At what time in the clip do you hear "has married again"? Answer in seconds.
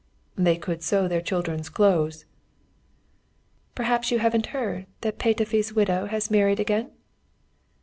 6.07-6.89